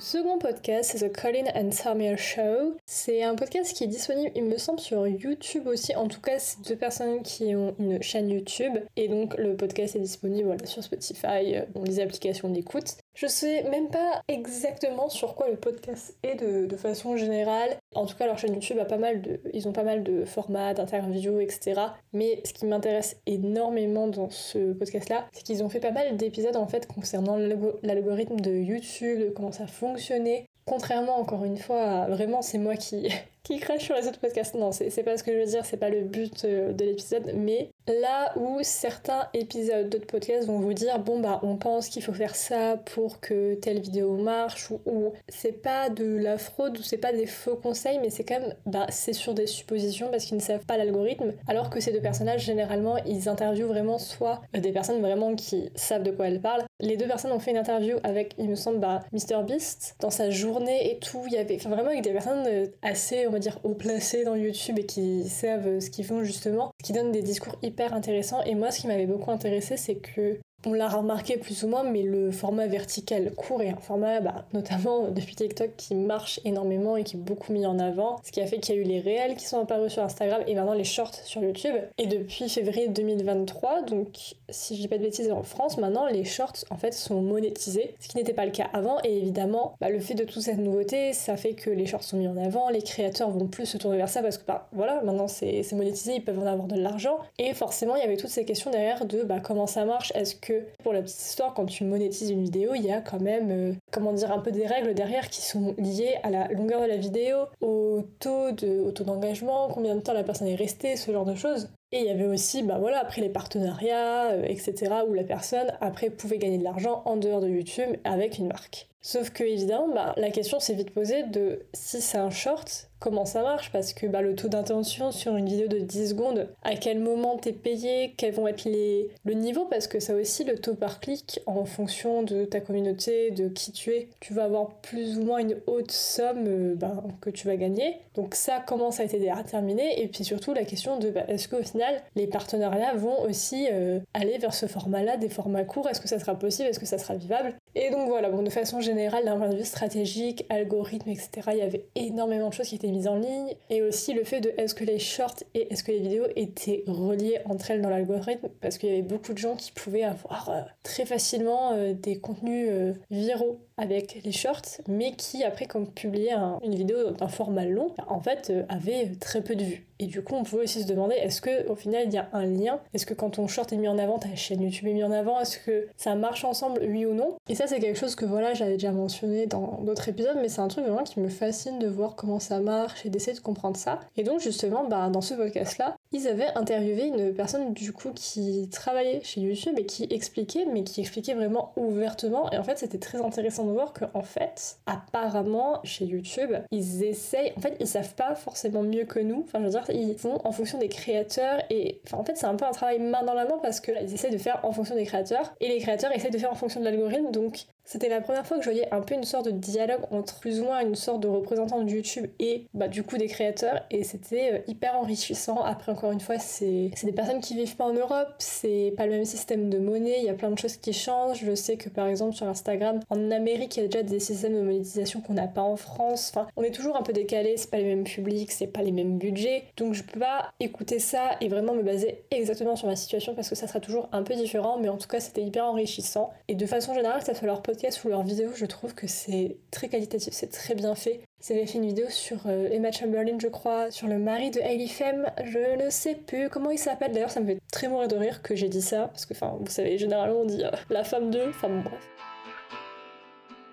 Le 0.00 0.04
second 0.06 0.38
podcast, 0.38 0.92
c'est 0.94 1.06
The 1.06 1.14
Colin 1.14 1.44
and 1.54 1.72
Samir 1.72 2.16
Show. 2.16 2.74
C'est 2.86 3.22
un 3.22 3.34
podcast 3.34 3.76
qui 3.76 3.84
est 3.84 3.86
disponible, 3.86 4.32
il 4.34 4.44
me 4.44 4.56
semble, 4.56 4.80
sur 4.80 5.06
YouTube 5.06 5.66
aussi. 5.66 5.94
En 5.94 6.08
tout 6.08 6.22
cas, 6.22 6.38
c'est 6.38 6.66
deux 6.66 6.74
personnes 6.74 7.22
qui 7.22 7.54
ont 7.54 7.74
une 7.78 8.02
chaîne 8.02 8.30
YouTube. 8.30 8.78
Et 8.96 9.08
donc, 9.08 9.36
le 9.36 9.56
podcast 9.56 9.96
est 9.96 10.00
disponible 10.00 10.56
sur 10.64 10.82
Spotify, 10.82 11.54
euh, 11.54 11.64
les 11.84 12.00
applications 12.00 12.48
d'écoute. 12.48 12.96
Je 13.20 13.26
sais 13.26 13.64
même 13.64 13.90
pas 13.90 14.22
exactement 14.28 15.10
sur 15.10 15.34
quoi 15.34 15.50
le 15.50 15.56
podcast 15.56 16.16
est 16.22 16.36
de, 16.36 16.74
façon 16.74 17.18
générale. 17.18 17.76
En 17.94 18.06
tout 18.06 18.16
cas, 18.16 18.24
leur 18.24 18.38
chaîne 18.38 18.54
YouTube 18.54 18.78
a 18.78 18.86
pas 18.86 18.96
mal 18.96 19.20
de, 19.20 19.42
ils 19.52 19.68
ont 19.68 19.74
pas 19.74 19.82
mal 19.82 20.02
de 20.02 20.24
formats, 20.24 20.72
d'interviews, 20.72 21.38
etc. 21.38 21.82
Mais 22.14 22.40
ce 22.46 22.54
qui 22.54 22.64
m'intéresse 22.64 23.20
énormément 23.26 24.08
dans 24.08 24.30
ce 24.30 24.72
podcast-là, 24.72 25.28
c'est 25.32 25.42
qu'ils 25.42 25.62
ont 25.62 25.68
fait 25.68 25.80
pas 25.80 25.90
mal 25.90 26.16
d'épisodes 26.16 26.56
en 26.56 26.66
fait 26.66 26.86
concernant 26.86 27.36
l'algorithme 27.82 28.40
de 28.40 28.52
YouTube, 28.52 29.34
comment 29.36 29.52
ça 29.52 29.66
fonctionnait. 29.66 30.46
Contrairement 30.64 31.18
encore 31.18 31.44
une 31.44 31.58
fois, 31.58 32.06
vraiment 32.06 32.40
c'est 32.40 32.56
moi 32.56 32.76
qui 32.76 33.10
qui 33.42 33.58
crache 33.58 33.84
sur 33.84 33.96
les 33.96 34.06
autres 34.06 34.20
podcasts. 34.20 34.54
Non, 34.54 34.72
c'est 34.72 35.02
pas 35.02 35.16
ce 35.16 35.24
que 35.24 35.32
je 35.32 35.38
veux 35.38 35.46
dire, 35.46 35.66
c'est 35.66 35.76
pas 35.76 35.90
le 35.90 36.02
but 36.02 36.44
euh, 36.44 36.72
de 36.72 36.84
l'épisode, 36.84 37.32
mais 37.34 37.70
là 38.00 38.32
où 38.36 38.58
certains 38.62 39.28
épisodes 39.34 39.88
d'autres 39.88 40.06
podcasts 40.06 40.46
vont 40.46 40.58
vous 40.58 40.72
dire 40.72 40.98
bon 40.98 41.20
bah 41.20 41.40
on 41.42 41.56
pense 41.56 41.88
qu'il 41.88 42.02
faut 42.02 42.12
faire 42.12 42.34
ça 42.36 42.76
pour 42.76 43.20
que 43.20 43.54
telle 43.54 43.80
vidéo 43.80 44.16
marche 44.16 44.70
ou, 44.70 45.12
c'est 45.28 45.62
pas 45.62 45.88
de 45.88 46.16
la 46.16 46.38
fraude 46.38 46.78
ou 46.78 46.82
c'est 46.82 46.98
pas 46.98 47.12
des 47.12 47.26
faux 47.26 47.56
conseils 47.56 47.98
mais 48.00 48.10
c'est 48.10 48.24
quand 48.24 48.40
même 48.40 48.54
bah 48.66 48.86
c'est 48.90 49.12
sur 49.12 49.34
des 49.34 49.46
suppositions 49.46 50.08
parce 50.10 50.24
qu'ils 50.24 50.36
ne 50.36 50.42
savent 50.42 50.64
pas 50.64 50.76
l'algorithme 50.76 51.32
alors 51.46 51.70
que 51.70 51.80
ces 51.80 51.92
deux 51.92 52.00
personnages 52.00 52.44
généralement 52.44 52.96
ils 53.06 53.28
interviewent 53.28 53.68
vraiment 53.68 53.98
soit 53.98 54.40
des 54.52 54.72
personnes 54.72 55.00
vraiment 55.00 55.34
qui 55.34 55.70
savent 55.74 56.02
de 56.02 56.10
quoi 56.10 56.28
elles 56.28 56.40
parlent. 56.40 56.64
Les 56.80 56.96
deux 56.96 57.06
personnes 57.06 57.32
ont 57.32 57.38
fait 57.38 57.50
une 57.50 57.58
interview 57.58 57.98
avec 58.02 58.34
il 58.38 58.48
me 58.48 58.54
semble 58.54 58.78
bah 58.78 59.02
Beast 59.46 59.96
dans 60.00 60.10
sa 60.10 60.30
journée 60.30 60.90
et 60.90 60.98
tout. 60.98 61.22
Il 61.26 61.32
y 61.32 61.36
avait 61.36 61.56
enfin, 61.56 61.70
vraiment 61.70 61.90
avec 61.90 62.02
des 62.02 62.12
personnes 62.12 62.44
euh, 62.46 62.66
assez 62.82 63.26
on 63.26 63.30
va 63.30 63.38
dire, 63.38 63.58
haut 63.64 63.74
placés 63.74 64.24
dans 64.24 64.34
YouTube 64.34 64.78
et 64.78 64.86
qui 64.86 65.28
savent 65.28 65.80
ce 65.80 65.90
qu'ils 65.90 66.04
font 66.04 66.24
justement, 66.24 66.72
qui 66.82 66.92
donnent 66.92 67.12
des 67.12 67.22
discours 67.22 67.56
hyper 67.62 67.94
intéressants. 67.94 68.42
Et 68.42 68.54
moi, 68.54 68.70
ce 68.70 68.80
qui 68.80 68.86
m'avait 68.86 69.06
beaucoup 69.06 69.30
intéressé, 69.30 69.76
c'est 69.76 69.96
que 69.96 70.38
on 70.66 70.72
l'a 70.72 70.88
remarqué 70.88 71.38
plus 71.38 71.64
ou 71.64 71.68
moins, 71.68 71.84
mais 71.84 72.02
le 72.02 72.30
format 72.30 72.66
vertical 72.66 73.32
court 73.34 73.62
est 73.62 73.70
un 73.70 73.76
format, 73.76 74.20
bah, 74.20 74.44
notamment 74.52 75.08
depuis 75.10 75.34
TikTok, 75.34 75.70
qui 75.76 75.94
marche 75.94 76.40
énormément 76.44 76.96
et 76.96 77.04
qui 77.04 77.16
est 77.16 77.20
beaucoup 77.20 77.52
mis 77.52 77.66
en 77.66 77.78
avant. 77.78 78.20
Ce 78.24 78.32
qui 78.32 78.40
a 78.40 78.46
fait 78.46 78.58
qu'il 78.58 78.74
y 78.74 78.78
a 78.78 78.80
eu 78.80 78.84
les 78.84 79.00
réels 79.00 79.36
qui 79.36 79.44
sont 79.46 79.60
apparus 79.60 79.92
sur 79.92 80.02
Instagram 80.02 80.42
et 80.46 80.54
maintenant 80.54 80.74
les 80.74 80.84
shorts 80.84 81.14
sur 81.24 81.42
YouTube. 81.42 81.74
Et 81.98 82.06
depuis 82.06 82.48
février 82.48 82.88
2023, 82.88 83.82
donc 83.82 84.34
si 84.48 84.76
je 84.76 84.80
dis 84.80 84.88
pas 84.88 84.98
de 84.98 85.02
bêtises 85.02 85.30
en 85.32 85.42
France, 85.42 85.78
maintenant 85.78 86.06
les 86.06 86.24
shorts 86.24 86.64
en 86.70 86.76
fait 86.76 86.92
sont 86.92 87.22
monétisés, 87.22 87.94
ce 88.00 88.08
qui 88.08 88.16
n'était 88.16 88.34
pas 88.34 88.44
le 88.44 88.52
cas 88.52 88.68
avant. 88.72 88.98
Et 89.04 89.16
évidemment, 89.16 89.74
bah, 89.80 89.88
le 89.88 90.00
fait 90.00 90.14
de 90.14 90.24
toute 90.24 90.42
cette 90.42 90.58
nouveauté, 90.58 91.12
ça 91.12 91.36
fait 91.36 91.54
que 91.54 91.70
les 91.70 91.86
shorts 91.86 92.04
sont 92.04 92.18
mis 92.18 92.28
en 92.28 92.36
avant, 92.36 92.68
les 92.68 92.82
créateurs 92.82 93.30
vont 93.30 93.46
plus 93.46 93.66
se 93.66 93.78
tourner 93.78 93.96
vers 93.96 94.08
ça 94.08 94.22
parce 94.22 94.38
que 94.38 94.44
bah, 94.46 94.68
voilà, 94.72 95.00
maintenant 95.02 95.28
c'est 95.28 95.64
monétisé, 95.72 96.16
ils 96.16 96.24
peuvent 96.24 96.38
en 96.38 96.46
avoir 96.46 96.66
de 96.66 96.76
l'argent. 96.76 97.18
Et 97.38 97.54
forcément, 97.54 97.96
il 97.96 98.00
y 98.00 98.04
avait 98.04 98.16
toutes 98.16 98.30
ces 98.30 98.44
questions 98.44 98.70
derrière 98.70 99.06
de 99.06 99.22
bah, 99.22 99.40
comment 99.40 99.66
ça 99.66 99.84
marche, 99.84 100.12
est-ce 100.14 100.34
que 100.34 100.49
pour 100.82 100.92
la 100.92 101.02
petite 101.02 101.20
histoire, 101.20 101.54
quand 101.54 101.66
tu 101.66 101.84
monétises 101.84 102.30
une 102.30 102.42
vidéo, 102.42 102.74
il 102.74 102.84
y 102.84 102.92
a 102.92 103.00
quand 103.00 103.20
même, 103.20 103.50
euh, 103.50 103.72
comment 103.90 104.12
dire, 104.12 104.32
un 104.32 104.38
peu 104.38 104.50
des 104.50 104.66
règles 104.66 104.94
derrière 104.94 105.28
qui 105.30 105.42
sont 105.42 105.74
liées 105.78 106.16
à 106.22 106.30
la 106.30 106.48
longueur 106.48 106.82
de 106.82 106.86
la 106.86 106.96
vidéo, 106.96 107.46
au 107.60 108.02
taux 108.18 108.52
de, 108.52 108.80
au 108.80 108.92
taux 108.92 109.04
d'engagement, 109.04 109.68
combien 109.68 109.94
de 109.94 110.00
temps 110.00 110.12
la 110.12 110.24
personne 110.24 110.48
est 110.48 110.54
restée, 110.54 110.96
ce 110.96 111.10
genre 111.12 111.24
de 111.24 111.34
choses. 111.34 111.70
Et 111.92 112.00
il 112.00 112.06
y 112.06 112.10
avait 112.10 112.26
aussi, 112.26 112.62
bah 112.62 112.78
voilà, 112.78 113.00
après 113.00 113.20
les 113.20 113.30
partenariats, 113.30 114.32
euh, 114.32 114.44
etc., 114.44 114.74
où 115.08 115.14
la 115.14 115.24
personne, 115.24 115.72
après, 115.80 116.10
pouvait 116.10 116.38
gagner 116.38 116.58
de 116.58 116.64
l'argent 116.64 117.02
en 117.04 117.16
dehors 117.16 117.40
de 117.40 117.48
YouTube 117.48 117.96
avec 118.04 118.38
une 118.38 118.48
marque. 118.48 118.89
Sauf 119.02 119.30
que, 119.30 119.44
évidemment, 119.44 119.88
bah, 119.88 120.14
la 120.16 120.30
question 120.30 120.60
s'est 120.60 120.74
vite 120.74 120.90
posée 120.90 121.22
de 121.22 121.60
si 121.72 122.00
c'est 122.00 122.18
un 122.18 122.30
short, 122.30 122.90
comment 123.00 123.24
ça 123.24 123.42
marche? 123.42 123.72
Parce 123.72 123.92
que 123.92 124.06
bah, 124.06 124.20
le 124.20 124.36
taux 124.36 124.48
d'intention 124.48 125.10
sur 125.10 125.34
une 125.36 125.46
vidéo 125.46 125.66
de 125.66 125.78
10 125.78 126.10
secondes, 126.10 126.48
à 126.62 126.76
quel 126.76 127.00
moment 127.00 127.38
t'es 127.38 127.52
payé, 127.52 128.14
quels 128.16 128.34
vont 128.34 128.46
être 128.46 128.64
les... 128.64 129.08
le 129.24 129.32
niveau? 129.32 129.64
Parce 129.64 129.88
que 129.88 129.98
ça 129.98 130.14
aussi 130.14 130.44
le 130.44 130.58
taux 130.58 130.74
par 130.74 131.00
clic 131.00 131.40
en 131.46 131.64
fonction 131.64 132.22
de 132.22 132.44
ta 132.44 132.60
communauté, 132.60 133.30
de 133.30 133.48
qui 133.48 133.72
tu 133.72 133.90
es, 133.90 134.08
tu 134.20 134.34
vas 134.34 134.44
avoir 134.44 134.74
plus 134.76 135.18
ou 135.18 135.24
moins 135.24 135.38
une 135.38 135.56
haute 135.66 135.90
somme 135.90 136.44
euh, 136.46 136.74
bah, 136.76 137.02
que 137.20 137.30
tu 137.30 137.46
vas 137.46 137.56
gagner. 137.56 137.96
Donc 138.14 138.34
ça 138.34 138.62
comment 138.64 138.90
ça 138.90 139.02
a 139.02 139.06
été 139.06 139.18
déterminé 139.18 140.02
et 140.02 140.08
puis 140.08 140.24
surtout 140.24 140.52
la 140.52 140.64
question 140.64 140.98
de 140.98 141.10
bah, 141.10 141.22
est-ce 141.28 141.48
qu'au 141.48 141.62
final 141.62 142.02
les 142.16 142.26
partenariats 142.26 142.94
vont 142.94 143.22
aussi 143.22 143.68
euh, 143.72 144.00
aller 144.12 144.36
vers 144.36 144.52
ce 144.52 144.66
format-là, 144.66 145.16
des 145.16 145.28
formats 145.30 145.64
courts, 145.64 145.88
est-ce 145.88 146.00
que 146.00 146.08
ça 146.08 146.18
sera 146.18 146.34
possible, 146.34 146.68
est-ce 146.68 146.80
que 146.80 146.86
ça 146.86 146.98
sera 146.98 147.14
vivable? 147.14 147.54
Et 147.74 147.90
donc 147.90 148.08
voilà, 148.08 148.28
bon 148.28 148.42
de 148.42 148.50
façon 148.50 148.80
générale 148.80 148.89
d'un 148.94 149.36
point 149.36 149.48
de 149.48 149.56
vue 149.56 149.64
stratégique, 149.64 150.44
algorithme, 150.48 151.10
etc. 151.10 151.30
Il 151.52 151.58
y 151.58 151.62
avait 151.62 151.86
énormément 151.94 152.48
de 152.48 152.54
choses 152.54 152.68
qui 152.68 152.76
étaient 152.76 152.90
mise 152.90 153.08
en 153.08 153.16
ligne 153.16 153.54
et 153.68 153.82
aussi 153.82 154.12
le 154.12 154.24
fait 154.24 154.40
de 154.40 154.52
est-ce 154.56 154.74
que 154.74 154.84
les 154.84 154.98
shorts 154.98 155.42
et 155.54 155.72
est-ce 155.72 155.84
que 155.84 155.92
les 155.92 156.00
vidéos 156.00 156.26
étaient 156.36 156.84
reliées 156.86 157.38
entre 157.44 157.70
elles 157.70 157.82
dans 157.82 157.90
l'algorithme? 157.90 158.48
Parce 158.60 158.78
qu'il 158.78 158.88
y 158.88 158.92
avait 158.92 159.02
beaucoup 159.02 159.32
de 159.32 159.38
gens 159.38 159.56
qui 159.56 159.72
pouvaient 159.72 160.04
avoir 160.04 160.50
euh, 160.50 160.60
très 160.82 161.04
facilement 161.04 161.72
euh, 161.72 161.92
des 161.94 162.18
contenus 162.18 162.68
euh, 162.70 162.92
viraux 163.10 163.60
avec 163.76 164.20
les 164.24 164.32
shorts 164.32 164.82
mais 164.88 165.12
qui 165.12 165.42
après 165.42 165.66
comme 165.66 165.90
publier 165.90 166.34
une 166.62 166.74
vidéo 166.74 167.12
d'un 167.12 167.28
format 167.28 167.64
long 167.64 167.94
en 168.08 168.20
fait 168.20 168.52
avaient 168.68 169.12
très 169.18 169.42
peu 169.42 169.56
de 169.56 169.64
vues 169.64 169.89
et 170.00 170.06
du 170.06 170.22
coup 170.22 170.34
on 170.34 170.42
pouvait 170.42 170.64
aussi 170.64 170.82
se 170.82 170.88
demander 170.88 171.14
est-ce 171.14 171.40
que 171.40 171.68
au 171.68 171.76
final 171.76 172.02
il 172.06 172.12
y 172.12 172.18
a 172.18 172.28
un 172.32 172.44
lien? 172.44 172.80
Est-ce 172.92 173.06
que 173.06 173.14
quand 173.14 173.30
ton 173.30 173.46
short 173.46 173.72
est 173.72 173.76
mis 173.76 173.88
en 173.88 173.98
avant 173.98 174.18
ta 174.18 174.34
chaîne 174.34 174.62
YouTube 174.62 174.88
est 174.88 174.94
mis 174.94 175.04
en 175.04 175.12
avant 175.12 175.38
est-ce 175.38 175.58
que 175.58 175.86
ça 175.96 176.16
marche 176.16 176.44
ensemble 176.44 176.80
oui 176.82 177.06
ou 177.06 177.14
non? 177.14 177.36
Et 177.48 177.54
ça 177.54 177.68
c'est 177.68 177.78
quelque 177.78 177.98
chose 177.98 178.16
que 178.16 178.24
voilà 178.24 178.54
j'avais 178.54 178.72
déjà 178.72 178.90
mentionné 178.90 179.46
dans 179.46 179.80
d'autres 179.84 180.08
épisodes 180.08 180.38
mais 180.40 180.48
c'est 180.48 180.60
un 180.60 180.68
truc 180.68 180.84
vraiment 180.84 181.04
qui 181.04 181.20
me 181.20 181.28
fascine 181.28 181.78
de 181.78 181.86
voir 181.86 182.16
comment 182.16 182.40
ça 182.40 182.60
marche 182.60 183.04
et 183.06 183.10
d'essayer 183.10 183.36
de 183.36 183.42
comprendre 183.42 183.76
ça. 183.76 184.00
Et 184.16 184.22
donc 184.22 184.40
justement, 184.40 184.84
bah, 184.84 185.08
dans 185.10 185.20
ce 185.20 185.34
podcast-là, 185.34 185.96
ils 186.12 186.26
avaient 186.28 186.52
interviewé 186.56 187.06
une 187.06 187.34
personne 187.34 187.72
du 187.72 187.92
coup 187.92 188.10
qui 188.14 188.68
travaillait 188.70 189.20
chez 189.22 189.40
YouTube 189.40 189.74
et 189.78 189.86
qui 189.86 190.06
expliquait, 190.10 190.66
mais 190.66 190.82
qui 190.82 191.00
expliquait 191.00 191.34
vraiment 191.34 191.72
ouvertement. 191.76 192.50
Et 192.52 192.58
en 192.58 192.64
fait, 192.64 192.78
c'était 192.78 192.98
très 192.98 193.22
intéressant 193.22 193.64
de 193.64 193.72
voir 193.72 193.92
qu'en 193.92 194.22
fait, 194.22 194.78
apparemment, 194.86 195.80
chez 195.84 196.04
YouTube, 196.04 196.52
ils 196.70 197.04
essayent, 197.04 197.52
en 197.56 197.60
fait, 197.60 197.76
ils 197.80 197.86
savent 197.86 198.14
pas 198.14 198.34
forcément 198.34 198.82
mieux 198.82 199.04
que 199.04 199.20
nous. 199.20 199.44
Enfin, 199.46 199.60
je 199.60 199.64
veux 199.64 199.70
dire, 199.70 199.84
ils 199.92 200.16
font 200.16 200.40
en 200.44 200.52
fonction 200.52 200.78
des 200.78 200.88
créateurs 200.88 201.62
et, 201.70 202.00
en 202.12 202.24
fait, 202.24 202.36
c'est 202.36 202.46
un 202.46 202.54
peu 202.54 202.64
un 202.64 202.72
travail 202.72 202.98
main 202.98 203.22
dans 203.22 203.34
la 203.34 203.44
main 203.44 203.58
parce 203.62 203.80
que 203.80 203.92
là, 203.92 204.00
ils 204.02 204.12
essayent 204.12 204.30
de 204.30 204.38
faire 204.38 204.60
en 204.64 204.72
fonction 204.72 204.94
des 204.94 205.04
créateurs 205.04 205.54
et 205.60 205.68
les 205.68 205.78
créateurs 205.78 206.14
essayent 206.14 206.30
de 206.30 206.38
faire 206.38 206.52
en 206.52 206.56
fonction 206.56 206.80
de 206.80 206.84
l'algorithme. 206.84 207.30
Donc, 207.30 207.66
c'était 207.84 208.08
la 208.08 208.20
première 208.20 208.46
fois 208.46 208.58
que 208.58 208.62
je 208.62 208.70
voyais 208.70 208.88
un 208.92 209.00
peu 209.00 209.14
une 209.14 209.24
sorte 209.24 209.46
de 209.46 209.50
dialogue 209.50 210.02
entre 210.10 210.38
plus 210.40 210.60
ou 210.60 210.64
moins 210.64 210.80
une 210.80 210.94
sorte 210.94 211.20
de 211.20 211.28
représentant 211.28 211.82
de 211.82 211.90
YouTube 211.90 212.26
et 212.38 212.66
bah, 212.74 212.88
du 212.88 213.02
coup 213.02 213.16
des 213.16 213.26
créateurs 213.26 213.82
et 213.90 214.04
c'était 214.04 214.52
euh, 214.52 214.58
hyper 214.68 214.96
enrichissant. 214.96 215.62
Après 215.62 215.92
encore 215.92 216.12
une 216.12 216.20
fois 216.20 216.38
c'est 216.38 216.90
des 217.02 217.12
personnes 217.12 217.40
qui 217.40 217.54
vivent 217.54 217.76
pas 217.76 217.84
en 217.84 217.92
Europe, 217.92 218.28
c'est 218.38 218.94
pas 218.96 219.06
le 219.06 219.12
même 219.12 219.24
système 219.24 219.70
de 219.70 219.78
monnaie, 219.78 220.18
il 220.18 220.24
y 220.24 220.28
a 220.28 220.34
plein 220.34 220.50
de 220.50 220.58
choses 220.58 220.76
qui 220.76 220.92
changent. 220.92 221.44
Je 221.44 221.54
sais 221.54 221.76
que 221.76 221.88
par 221.88 222.06
exemple 222.06 222.34
sur 222.34 222.46
Instagram 222.46 223.00
en 223.10 223.30
Amérique 223.30 223.76
il 223.76 223.82
y 223.82 223.84
a 223.84 223.88
déjà 223.88 224.02
des 224.02 224.20
systèmes 224.20 224.54
de 224.54 224.62
monétisation 224.62 225.20
qu'on 225.20 225.34
n'a 225.34 225.48
pas 225.48 225.62
en 225.62 225.76
France. 225.76 226.32
Enfin 226.34 226.46
on 226.56 226.62
est 226.62 226.70
toujours 226.70 226.96
un 226.96 227.02
peu 227.02 227.12
décalé, 227.12 227.56
c'est 227.56 227.70
pas 227.70 227.78
les 227.78 227.84
mêmes 227.84 228.04
publics, 228.04 228.52
c'est 228.52 228.66
pas 228.66 228.82
les 228.82 228.92
mêmes 228.92 229.18
budgets. 229.18 229.64
Donc 229.76 229.94
je 229.94 230.02
peux 230.02 230.20
pas 230.20 230.52
écouter 230.60 230.98
ça 230.98 231.30
et 231.40 231.48
vraiment 231.48 231.74
me 231.74 231.82
baser 231.82 232.22
exactement 232.30 232.76
sur 232.76 232.86
ma 232.86 232.96
situation 232.96 233.34
parce 233.34 233.48
que 233.48 233.54
ça 233.54 233.66
sera 233.66 233.80
toujours 233.80 234.08
un 234.12 234.22
peu 234.22 234.34
différent 234.34 234.78
mais 234.80 234.88
en 234.88 234.96
tout 234.96 235.08
cas 235.08 235.20
c'était 235.20 235.42
hyper 235.42 235.64
enrichissant 235.64 236.30
et 236.48 236.54
de 236.54 236.66
façon 236.66 236.94
générale 236.94 237.22
ça 237.22 237.34
soit 237.34 237.46
leur 237.46 237.62
podcast 237.70 238.04
ou 238.04 238.08
leurs 238.08 238.24
vidéos, 238.24 238.50
je 238.56 238.66
trouve 238.66 238.94
que 238.94 239.06
c'est 239.06 239.56
très 239.70 239.88
qualitatif, 239.88 240.32
c'est 240.32 240.50
très 240.50 240.74
bien 240.74 240.96
fait. 240.96 241.20
Ils 241.40 241.52
avaient 241.52 241.66
fait 241.66 241.78
une 241.78 241.86
vidéo 241.86 242.06
sur 242.08 242.38
euh, 242.46 242.68
Emma 242.70 242.90
Chamberlain, 242.90 243.38
je 243.38 243.46
crois, 243.46 243.92
sur 243.92 244.08
le 244.08 244.18
mari 244.18 244.50
de 244.50 244.58
Hailey 244.58 244.88
Femme, 244.88 245.30
je 245.44 245.84
ne 245.84 245.88
sais 245.88 246.16
plus 246.16 246.48
comment 246.48 246.70
il 246.70 246.78
s'appelle. 246.78 247.12
D'ailleurs, 247.12 247.30
ça 247.30 247.38
me 247.38 247.46
fait 247.46 247.58
très 247.72 247.86
mourir 247.86 248.08
de 248.08 248.16
rire 248.16 248.42
que 248.42 248.56
j'ai 248.56 248.68
dit 248.68 248.82
ça, 248.82 249.06
parce 249.06 249.24
que, 249.24 249.34
enfin, 249.34 249.56
vous 249.60 249.70
savez, 249.70 249.98
généralement 249.98 250.40
on 250.40 250.46
dit 250.46 250.64
euh, 250.64 250.70
la 250.90 251.04
femme 251.04 251.30
de, 251.30 251.48
enfin 251.48 251.68
bon, 251.68 251.82
bref. 251.82 252.08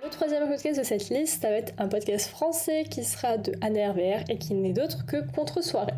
Le 0.03 0.09
troisième 0.09 0.47
podcast 0.47 0.77
de 0.77 0.83
cette 0.83 1.09
liste, 1.09 1.41
ça 1.41 1.49
va 1.49 1.55
être 1.55 1.73
un 1.79 1.87
podcast 1.87 2.29
français 2.29 2.83
qui 2.89 3.03
sera 3.03 3.37
de 3.37 3.51
Anna 3.61 3.91
RVR 3.91 4.29
et 4.29 4.37
qui 4.37 4.53
n'est 4.53 4.73
d'autre 4.73 5.05
que 5.07 5.17
Contre-soirée. 5.33 5.93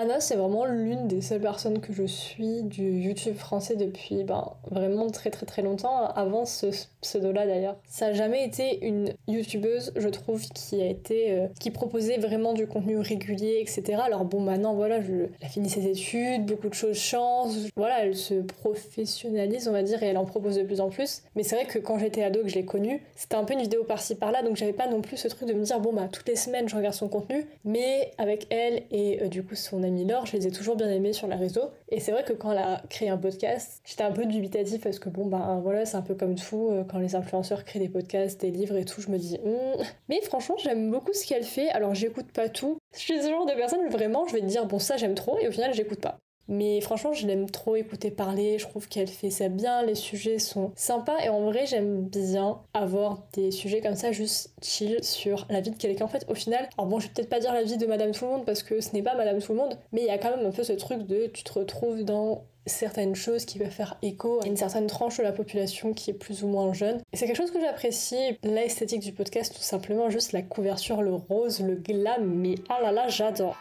Anna, 0.00 0.20
c'est 0.20 0.36
vraiment 0.36 0.64
l'une 0.64 1.08
des 1.08 1.20
seules 1.20 1.40
personnes 1.40 1.80
que 1.80 1.92
je 1.92 2.04
suis 2.04 2.62
du 2.62 3.00
YouTube 3.00 3.34
français 3.34 3.74
depuis 3.74 4.22
ben, 4.22 4.52
vraiment 4.70 5.10
très 5.10 5.30
très 5.30 5.44
très 5.44 5.60
longtemps, 5.60 6.06
avant 6.14 6.44
ce 6.44 6.66
pseudo-là 7.00 7.48
d'ailleurs. 7.48 7.74
Ça 7.88 8.06
n'a 8.06 8.12
jamais 8.12 8.44
été 8.44 8.86
une 8.86 9.12
YouTubeuse, 9.26 9.92
je 9.96 10.08
trouve, 10.08 10.40
qui 10.50 10.80
a 10.80 10.86
été. 10.86 11.32
Euh, 11.32 11.48
qui 11.58 11.72
proposait 11.72 12.18
vraiment 12.18 12.52
du 12.52 12.68
contenu 12.68 12.96
régulier, 12.98 13.58
etc. 13.60 14.00
Alors 14.04 14.24
bon, 14.24 14.38
maintenant, 14.38 14.72
voilà, 14.72 14.98
elle 14.98 15.30
a 15.42 15.48
fini 15.48 15.68
ses 15.68 15.88
études, 15.88 16.46
beaucoup 16.46 16.68
de 16.68 16.74
choses 16.74 16.96
changent, 16.96 17.68
voilà, 17.74 18.04
elle 18.04 18.14
se 18.14 18.34
professionnalise, 18.34 19.66
on 19.66 19.72
va 19.72 19.82
dire, 19.82 20.00
et 20.04 20.06
elle 20.06 20.18
en 20.18 20.26
propose 20.26 20.58
de 20.58 20.62
plus 20.62 20.80
en 20.80 20.90
plus. 20.90 21.22
Mais 21.34 21.42
c'est 21.42 21.56
vrai 21.56 21.64
que 21.64 21.80
quand 21.80 21.98
j'étais 21.98 22.22
ado, 22.22 22.42
que 22.42 22.48
je 22.48 22.54
l'ai 22.54 22.64
connue, 22.64 23.02
c'était 23.16 23.34
un 23.34 23.42
peu 23.42 23.54
une 23.54 23.62
vidéo 23.62 23.82
par-ci 23.82 24.14
par-là, 24.14 24.44
donc 24.44 24.54
j'avais 24.54 24.72
pas 24.72 24.86
non 24.86 25.00
plus 25.00 25.16
ce 25.16 25.26
truc 25.26 25.48
de 25.48 25.54
me 25.54 25.64
dire, 25.64 25.80
bon, 25.80 25.92
bah, 25.92 26.08
toutes 26.12 26.28
les 26.28 26.36
semaines, 26.36 26.68
je 26.68 26.76
regarde 26.76 26.94
son 26.94 27.08
contenu, 27.08 27.46
mais 27.64 28.12
avec 28.16 28.46
elle 28.50 28.84
et 28.92 29.24
euh, 29.24 29.26
du 29.26 29.42
coup 29.42 29.56
son 29.56 29.87
je 30.24 30.36
les 30.36 30.46
ai 30.46 30.50
toujours 30.50 30.76
bien 30.76 30.90
aimés 30.90 31.12
sur 31.12 31.26
les 31.26 31.36
réseaux. 31.36 31.70
Et 31.88 32.00
c'est 32.00 32.12
vrai 32.12 32.24
que 32.24 32.32
quand 32.32 32.52
elle 32.52 32.58
a 32.58 32.82
créé 32.88 33.08
un 33.08 33.16
podcast, 33.16 33.80
j'étais 33.84 34.02
un 34.02 34.12
peu 34.12 34.26
dubitatif 34.26 34.80
parce 34.82 34.98
que 34.98 35.08
bon, 35.08 35.26
ben 35.26 35.60
voilà, 35.62 35.84
c'est 35.84 35.96
un 35.96 36.02
peu 36.02 36.14
comme 36.14 36.34
tout, 36.34 36.68
euh, 36.70 36.84
quand 36.84 36.98
les 36.98 37.14
influenceurs 37.14 37.64
créent 37.64 37.78
des 37.78 37.88
podcasts, 37.88 38.40
des 38.40 38.50
livres 38.50 38.76
et 38.76 38.84
tout, 38.84 39.00
je 39.00 39.08
me 39.08 39.18
dis, 39.18 39.38
hmm. 39.38 39.82
mais 40.08 40.20
franchement, 40.22 40.56
j'aime 40.58 40.90
beaucoup 40.90 41.12
ce 41.12 41.26
qu'elle 41.26 41.44
fait. 41.44 41.68
Alors 41.70 41.94
j'écoute 41.94 42.30
pas 42.32 42.48
tout. 42.48 42.78
Je 42.94 43.00
suis 43.00 43.22
ce 43.22 43.28
genre 43.28 43.46
de 43.46 43.54
personne, 43.54 43.86
vraiment, 43.88 44.26
je 44.26 44.34
vais 44.34 44.40
te 44.40 44.46
dire, 44.46 44.66
bon, 44.66 44.78
ça 44.78 44.96
j'aime 44.96 45.14
trop, 45.14 45.38
et 45.38 45.48
au 45.48 45.52
final, 45.52 45.72
j'écoute 45.74 46.00
pas. 46.00 46.18
Mais 46.48 46.80
franchement, 46.80 47.12
je 47.12 47.26
l'aime 47.26 47.48
trop 47.50 47.76
écouter 47.76 48.10
parler, 48.10 48.58
je 48.58 48.66
trouve 48.66 48.88
qu'elle 48.88 49.08
fait 49.08 49.30
ça 49.30 49.48
bien, 49.48 49.82
les 49.82 49.94
sujets 49.94 50.38
sont 50.38 50.72
sympas. 50.74 51.18
Et 51.24 51.28
en 51.28 51.42
vrai, 51.42 51.66
j'aime 51.66 52.02
bien 52.02 52.58
avoir 52.74 53.22
des 53.34 53.50
sujets 53.50 53.80
comme 53.80 53.94
ça 53.94 54.12
juste 54.12 54.52
chill 54.62 54.98
sur 55.02 55.46
la 55.50 55.60
vie 55.60 55.70
de 55.70 55.76
quelqu'un. 55.76 56.06
En 56.06 56.08
fait, 56.08 56.24
au 56.28 56.34
final, 56.34 56.68
alors 56.76 56.88
bon, 56.88 56.98
je 57.00 57.06
vais 57.06 57.12
peut-être 57.12 57.28
pas 57.28 57.40
dire 57.40 57.52
la 57.52 57.62
vie 57.62 57.76
de 57.76 57.86
Madame 57.86 58.12
Tout 58.12 58.24
le 58.24 58.30
Monde 58.30 58.44
parce 58.46 58.62
que 58.62 58.80
ce 58.80 58.92
n'est 58.94 59.02
pas 59.02 59.14
Madame 59.14 59.40
Tout 59.40 59.52
le 59.52 59.58
Monde, 59.58 59.78
mais 59.92 60.00
il 60.00 60.06
y 60.06 60.10
a 60.10 60.18
quand 60.18 60.34
même 60.34 60.46
un 60.46 60.50
peu 60.50 60.64
ce 60.64 60.72
truc 60.72 61.06
de 61.06 61.26
tu 61.26 61.44
te 61.44 61.52
retrouves 61.52 62.04
dans 62.04 62.44
certaines 62.66 63.14
choses 63.14 63.44
qui 63.44 63.58
peuvent 63.58 63.70
faire 63.70 63.96
écho 64.02 64.40
à 64.42 64.46
une 64.46 64.56
certaine 64.56 64.86
tranche 64.86 65.18
de 65.18 65.22
la 65.22 65.32
population 65.32 65.92
qui 65.92 66.10
est 66.10 66.14
plus 66.14 66.44
ou 66.44 66.48
moins 66.48 66.72
jeune. 66.72 67.00
Et 67.12 67.16
c'est 67.16 67.26
quelque 67.26 67.36
chose 67.36 67.50
que 67.50 67.60
j'apprécie, 67.60 68.38
l'esthétique 68.42 69.00
du 69.00 69.12
podcast, 69.12 69.54
tout 69.54 69.62
simplement, 69.62 70.10
juste 70.10 70.32
la 70.32 70.42
couverture, 70.42 71.02
le 71.02 71.14
rose, 71.14 71.60
le 71.60 71.74
glam, 71.74 72.24
mais 72.24 72.56
ah 72.68 72.80
là 72.82 72.92
là, 72.92 73.08
j'adore 73.08 73.56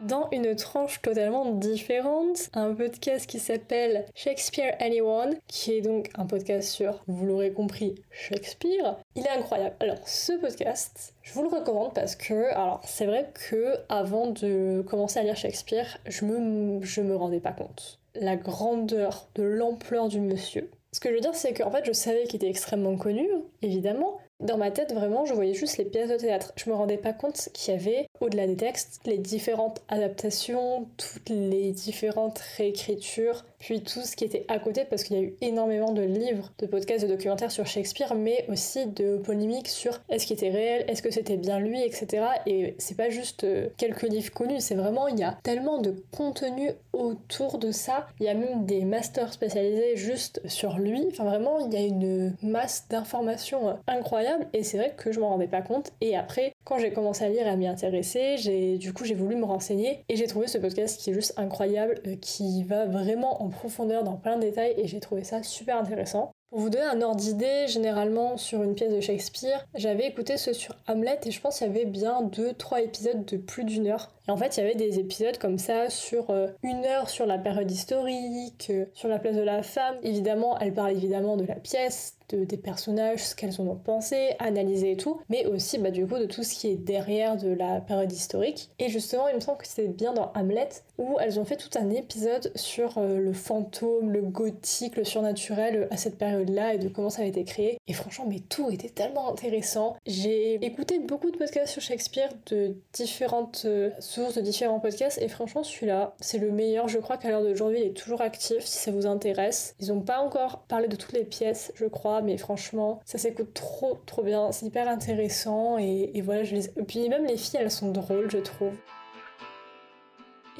dans 0.00 0.28
une 0.32 0.54
tranche 0.54 1.00
totalement 1.02 1.52
différente, 1.52 2.50
un 2.54 2.74
podcast 2.74 3.26
qui 3.26 3.38
s'appelle 3.38 4.06
Shakespeare 4.14 4.74
Anyone, 4.80 5.36
qui 5.46 5.72
est 5.72 5.80
donc 5.80 6.10
un 6.14 6.26
podcast 6.26 6.68
sur, 6.68 7.02
vous 7.06 7.26
l'aurez 7.26 7.52
compris, 7.52 7.94
Shakespeare. 8.10 8.96
Il 9.16 9.24
est 9.24 9.30
incroyable. 9.30 9.76
Alors, 9.80 10.06
ce 10.06 10.32
podcast, 10.32 11.14
je 11.22 11.32
vous 11.32 11.42
le 11.42 11.48
recommande 11.48 11.94
parce 11.94 12.16
que, 12.16 12.52
alors, 12.52 12.80
c'est 12.84 13.06
vrai 13.06 13.30
que 13.48 13.74
avant 13.88 14.28
de 14.28 14.82
commencer 14.86 15.20
à 15.20 15.22
lire 15.22 15.36
Shakespeare, 15.36 15.98
je 16.06 16.24
me, 16.24 16.82
je 16.82 17.00
me 17.00 17.16
rendais 17.16 17.40
pas 17.40 17.52
compte 17.52 17.98
la 18.20 18.36
grandeur 18.36 19.28
de 19.34 19.42
l'ampleur 19.42 20.08
du 20.08 20.20
monsieur. 20.20 20.70
Ce 20.92 21.00
que 21.00 21.10
je 21.10 21.14
veux 21.14 21.20
dire, 21.20 21.34
c'est 21.34 21.52
qu'en 21.52 21.70
fait, 21.70 21.84
je 21.84 21.92
savais 21.92 22.24
qu'il 22.24 22.36
était 22.36 22.48
extrêmement 22.48 22.96
connu, 22.96 23.28
évidemment, 23.62 24.18
dans 24.40 24.56
ma 24.56 24.70
tête, 24.70 24.92
vraiment, 24.92 25.24
je 25.24 25.34
voyais 25.34 25.54
juste 25.54 25.78
les 25.78 25.84
pièces 25.84 26.10
de 26.10 26.16
théâtre. 26.16 26.52
Je 26.56 26.70
me 26.70 26.74
rendais 26.74 26.96
pas 26.96 27.12
compte 27.12 27.48
qu'il 27.52 27.74
y 27.74 27.76
avait, 27.76 28.08
au-delà 28.20 28.46
des 28.46 28.56
textes, 28.56 29.00
les 29.04 29.18
différentes 29.18 29.82
adaptations, 29.88 30.88
toutes 30.96 31.28
les 31.28 31.72
différentes 31.72 32.38
réécritures, 32.56 33.44
puis 33.58 33.82
tout 33.82 34.00
ce 34.00 34.16
qui 34.16 34.24
était 34.24 34.44
à 34.48 34.58
côté, 34.58 34.84
parce 34.84 35.02
qu'il 35.02 35.16
y 35.16 35.20
a 35.20 35.22
eu 35.22 35.34
énormément 35.40 35.92
de 35.92 36.02
livres, 36.02 36.52
de 36.58 36.66
podcasts, 36.66 37.04
de 37.04 37.08
documentaires 37.08 37.50
sur 37.50 37.66
Shakespeare, 37.66 38.14
mais 38.14 38.44
aussi 38.48 38.86
de 38.86 39.18
polémiques 39.18 39.68
sur 39.68 40.00
est-ce 40.08 40.26
qu'il 40.26 40.36
était 40.36 40.50
réel, 40.50 40.84
est-ce 40.88 41.02
que 41.02 41.10
c'était 41.10 41.36
bien 41.36 41.58
lui, 41.58 41.82
etc. 41.82 42.26
Et 42.46 42.74
c'est 42.78 42.96
pas 42.96 43.10
juste 43.10 43.44
euh, 43.44 43.68
quelques 43.76 44.02
livres 44.02 44.32
connus, 44.32 44.60
c'est 44.60 44.74
vraiment, 44.74 45.08
il 45.08 45.18
y 45.18 45.24
a 45.24 45.38
tellement 45.42 45.78
de 45.78 45.94
contenu 46.12 46.70
autour 46.92 47.58
de 47.58 47.72
ça. 47.72 48.06
Il 48.20 48.26
y 48.26 48.28
a 48.28 48.34
même 48.34 48.64
des 48.64 48.84
masters 48.84 49.32
spécialisés 49.32 49.96
juste 49.96 50.40
sur 50.46 50.78
lui. 50.78 51.06
Enfin, 51.10 51.24
vraiment, 51.24 51.58
il 51.58 51.72
y 51.72 51.76
a 51.76 51.80
une 51.80 52.34
masse 52.42 52.86
d'informations 52.88 53.76
incroyable, 53.86 54.46
et 54.52 54.62
c'est 54.62 54.78
vrai 54.78 54.94
que 54.96 55.12
je 55.12 55.20
m'en 55.20 55.30
rendais 55.30 55.48
pas 55.48 55.62
compte. 55.62 55.92
Et 56.00 56.16
après, 56.16 56.52
quand 56.64 56.78
j'ai 56.78 56.92
commencé 56.92 57.24
à 57.24 57.28
lire 57.28 57.46
et 57.46 57.50
à 57.50 57.56
m'y 57.56 57.66
intéresser, 57.66 58.36
du 58.78 58.92
coup, 58.92 59.04
j'ai 59.04 59.14
voulu 59.14 59.36
me 59.36 59.44
renseigner, 59.44 60.04
et 60.08 60.16
j'ai 60.16 60.26
trouvé 60.26 60.46
ce 60.46 60.58
podcast 60.58 61.00
qui 61.00 61.10
est 61.10 61.14
juste 61.14 61.34
incroyable, 61.36 62.00
euh, 62.06 62.16
qui 62.20 62.62
va 62.64 62.86
vraiment 62.86 63.42
en 63.42 63.47
profondeur 63.48 64.04
dans 64.04 64.16
plein 64.16 64.36
de 64.36 64.42
détails, 64.42 64.74
et 64.76 64.86
j'ai 64.86 65.00
trouvé 65.00 65.24
ça 65.24 65.42
super 65.42 65.78
intéressant. 65.78 66.32
Pour 66.50 66.60
vous 66.60 66.70
donner 66.70 66.84
un 66.84 67.02
ordre 67.02 67.20
d'idée, 67.20 67.66
généralement 67.68 68.38
sur 68.38 68.62
une 68.62 68.74
pièce 68.74 68.92
de 68.92 69.00
Shakespeare, 69.00 69.66
j'avais 69.74 70.06
écouté 70.06 70.38
ce 70.38 70.54
sur 70.54 70.74
Hamlet 70.86 71.20
et 71.26 71.30
je 71.30 71.40
pense 71.40 71.58
qu'il 71.58 71.66
y 71.66 71.70
avait 71.70 71.84
bien 71.84 72.22
2-3 72.22 72.82
épisodes 72.84 73.24
de 73.26 73.36
plus 73.36 73.64
d'une 73.64 73.86
heure. 73.86 74.10
Et 74.28 74.30
en 74.30 74.36
fait, 74.36 74.56
il 74.56 74.60
y 74.60 74.62
avait 74.62 74.74
des 74.74 74.98
épisodes 74.98 75.38
comme 75.38 75.58
ça 75.58 75.88
sur 75.88 76.30
euh, 76.30 76.48
une 76.62 76.84
heure 76.84 77.08
sur 77.08 77.24
la 77.24 77.38
période 77.38 77.70
historique, 77.70 78.68
euh, 78.70 78.84
sur 78.92 79.08
la 79.08 79.18
place 79.18 79.36
de 79.36 79.42
la 79.42 79.62
femme. 79.62 79.96
Évidemment, 80.02 80.58
elle 80.58 80.74
parle 80.74 80.92
évidemment 80.92 81.36
de 81.36 81.44
la 81.44 81.54
pièce, 81.54 82.18
des 82.36 82.56
personnages, 82.56 83.24
ce 83.24 83.34
qu'elles 83.34 83.60
ont 83.60 83.74
pensé, 83.76 84.30
analysé 84.38 84.92
et 84.92 84.96
tout, 84.96 85.20
mais 85.28 85.46
aussi 85.46 85.78
bah, 85.78 85.90
du 85.90 86.06
coup 86.06 86.18
de 86.18 86.26
tout 86.26 86.42
ce 86.42 86.54
qui 86.54 86.68
est 86.68 86.76
derrière 86.76 87.36
de 87.36 87.48
la 87.48 87.80
période 87.80 88.12
historique. 88.12 88.70
Et 88.78 88.88
justement, 88.88 89.28
il 89.28 89.36
me 89.36 89.40
semble 89.40 89.58
que 89.58 89.66
c'était 89.66 89.88
bien 89.88 90.12
dans 90.12 90.32
Hamlet 90.34 90.68
où 90.98 91.16
elles 91.20 91.38
ont 91.38 91.44
fait 91.44 91.56
tout 91.56 91.70
un 91.78 91.90
épisode 91.90 92.52
sur 92.54 92.98
euh, 92.98 93.18
le 93.18 93.32
fantôme, 93.32 94.10
le 94.10 94.22
gothique, 94.22 94.96
le 94.96 95.04
surnaturel 95.04 95.88
à 95.90 95.96
cette 95.96 96.18
période-là 96.18 96.74
et 96.74 96.78
de 96.78 96.88
comment 96.88 97.10
ça 97.10 97.20
avait 97.20 97.30
été 97.30 97.44
créé. 97.44 97.78
Et 97.86 97.92
franchement, 97.92 98.26
mais 98.28 98.40
tout 98.40 98.70
était 98.70 98.88
tellement 98.88 99.30
intéressant. 99.30 99.96
J'ai 100.06 100.54
écouté 100.64 100.98
beaucoup 100.98 101.30
de 101.30 101.36
podcasts 101.36 101.72
sur 101.72 101.82
Shakespeare 101.82 102.30
de 102.50 102.76
différentes 102.92 103.62
euh, 103.64 103.90
sources, 104.18 104.34
de 104.34 104.40
différents 104.40 104.80
podcasts, 104.80 105.20
et 105.22 105.28
franchement, 105.28 105.62
celui-là, 105.62 106.14
c'est 106.20 106.38
le 106.38 106.50
meilleur. 106.50 106.88
Je 106.88 106.98
crois 106.98 107.16
qu'à 107.16 107.30
l'heure 107.30 107.42
d'aujourd'hui, 107.42 107.80
il 107.80 107.86
est 107.86 107.96
toujours 107.96 108.20
actif 108.20 108.64
si 108.64 108.78
ça 108.78 108.90
vous 108.90 109.06
intéresse. 109.06 109.74
Ils 109.80 109.88
n'ont 109.88 110.00
pas 110.00 110.18
encore 110.18 110.64
parlé 110.68 110.88
de 110.88 110.96
toutes 110.96 111.12
les 111.12 111.24
pièces, 111.24 111.72
je 111.74 111.86
crois, 111.86 112.20
mais 112.22 112.36
franchement, 112.36 113.00
ça 113.04 113.18
s'écoute 113.18 113.54
trop, 113.54 113.98
trop 114.06 114.22
bien. 114.22 114.50
C'est 114.52 114.66
hyper 114.66 114.88
intéressant 114.88 115.78
et, 115.78 116.20
voilà, 116.22 116.42
je 116.42 116.54
les... 116.54 116.66
Et 116.66 116.82
puis 116.86 117.08
même 117.08 117.24
les 117.24 117.36
filles, 117.36 117.60
elles 117.60 117.70
sont 117.70 117.90
drôles, 117.90 118.30
je 118.30 118.38
trouve. 118.38 118.72